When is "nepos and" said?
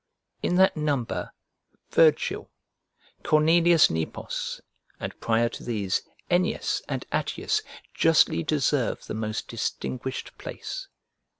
3.91-5.19